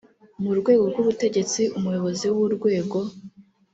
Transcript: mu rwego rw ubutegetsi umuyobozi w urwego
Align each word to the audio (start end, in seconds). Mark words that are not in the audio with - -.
mu 0.43 0.51
rwego 0.59 0.83
rw 0.91 0.97
ubutegetsi 1.03 1.61
umuyobozi 1.77 2.25
w 2.35 2.37
urwego 2.45 2.97